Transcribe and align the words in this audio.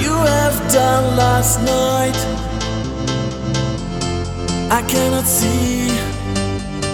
you 0.00 0.14
have 0.14 0.56
done 0.72 1.16
last 1.16 1.60
night. 1.60 2.18
I 4.70 4.82
cannot 4.92 5.26
see 5.26 5.88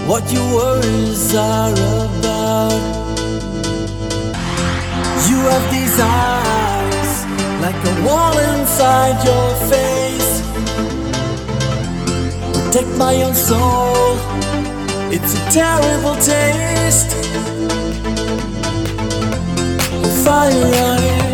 what 0.06 0.22
your 0.32 0.46
worries 0.54 1.34
are 1.34 1.72
about. 1.72 2.82
You 5.28 5.38
have 5.52 5.66
these 5.76 5.96
eyes 6.00 7.12
like 7.64 7.78
a 7.92 7.94
wall 8.06 8.36
inside 8.50 9.16
your 9.30 9.48
face. 9.72 10.32
Protect 12.54 12.90
my 12.98 13.14
own 13.22 13.34
soul, 13.34 14.16
it's 15.10 15.32
a 15.34 15.42
terrible 15.50 16.16
taste. 16.16 17.10
Fire. 20.24 21.25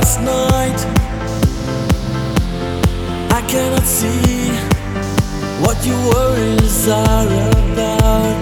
last 0.00 0.20
night. 0.20 0.80
I 3.38 3.42
cannot 3.46 3.84
see 3.84 4.48
what 5.62 5.76
your 5.86 6.00
worries 6.14 6.88
are 6.88 7.30
about. 7.64 8.36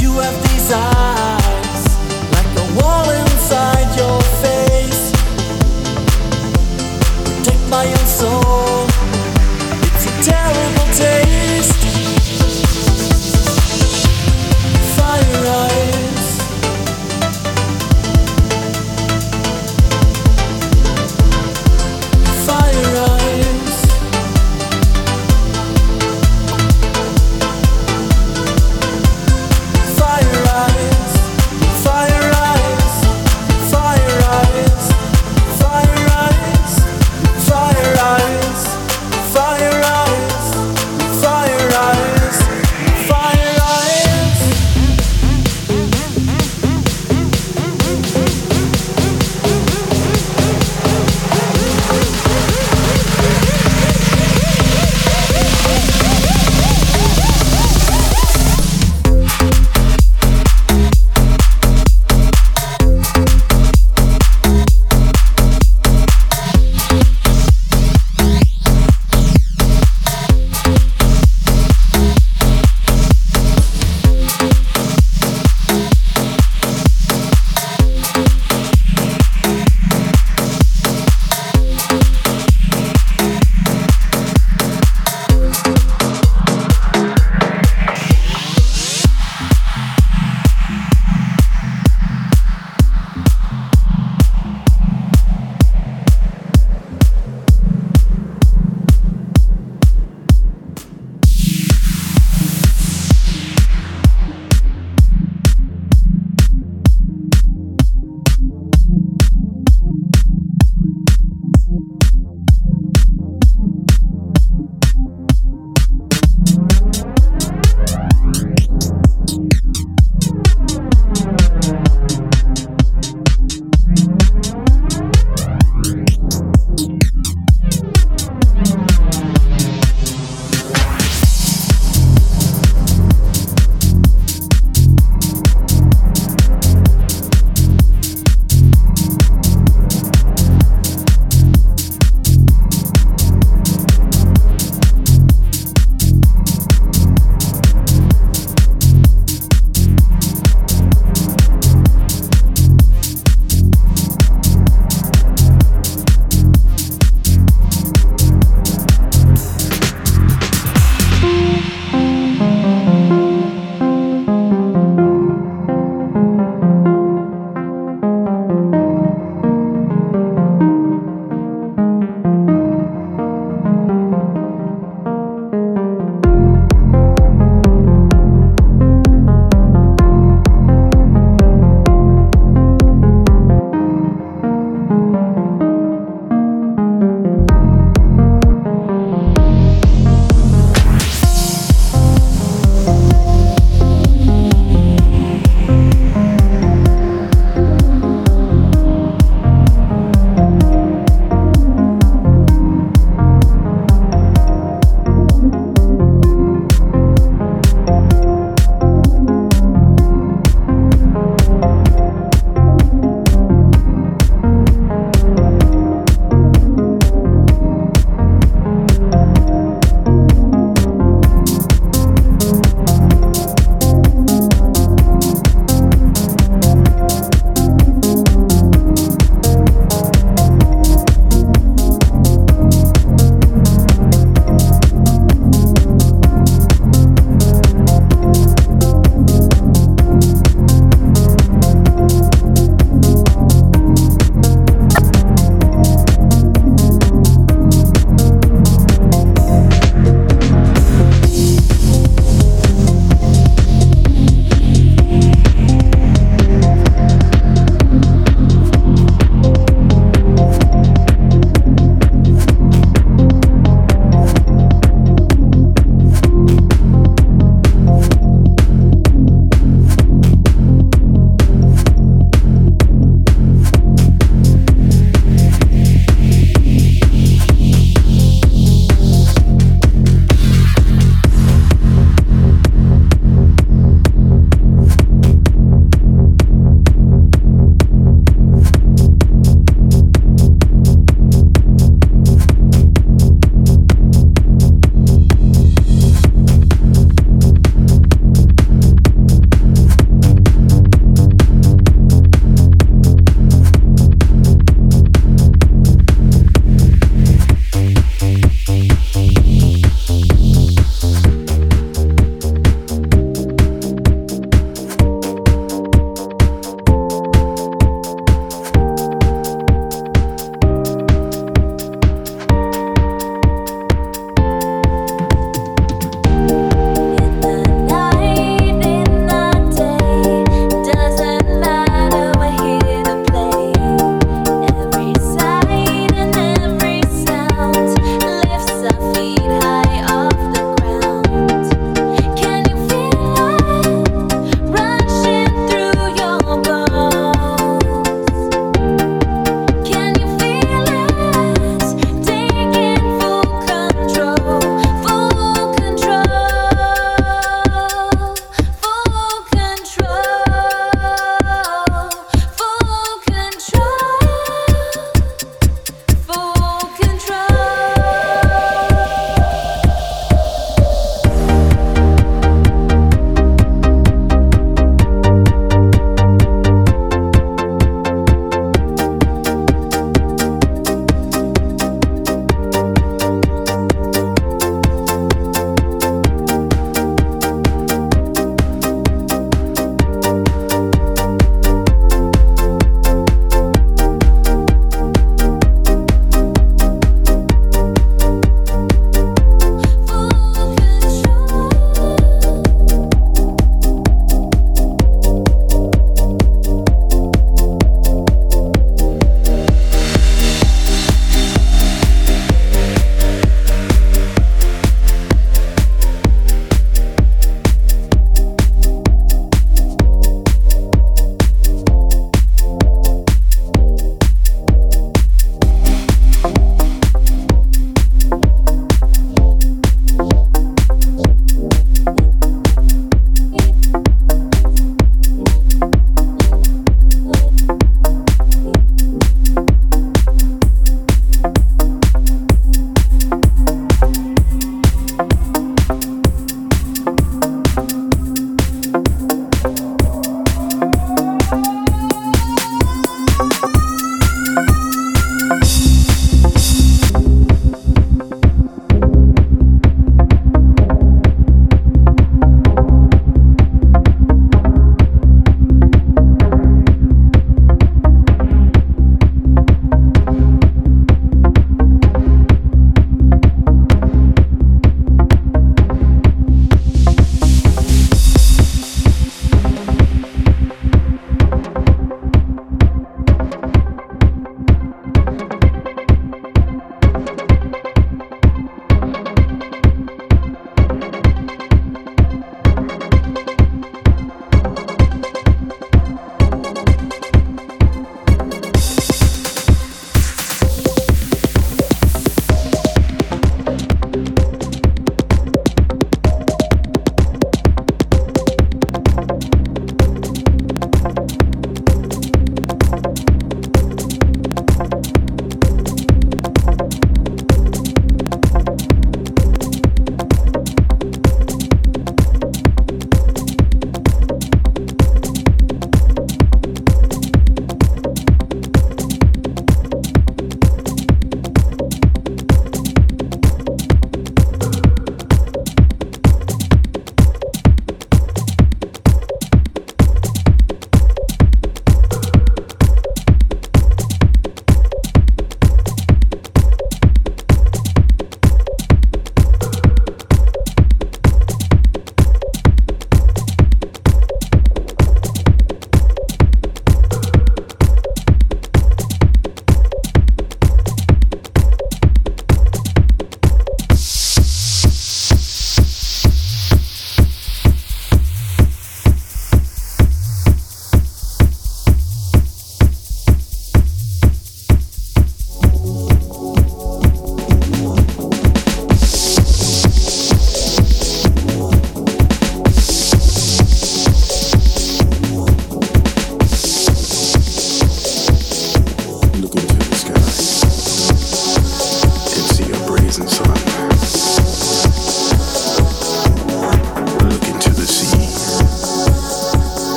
You 0.00 0.10
have 0.24 0.38
these 0.48 0.68
eyes 0.72 1.84
like 2.36 2.52
a 2.62 2.66
wall 2.78 3.10
inside 3.22 3.88
your 4.02 4.20
face. 4.44 5.04
Protect 7.24 7.62
my 7.70 7.86
own 7.86 8.06
soul. 8.06 8.67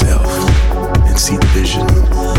yourself 0.00 0.26
and 1.06 1.18
see 1.18 1.36
the 1.36 1.46
vision. 1.46 2.37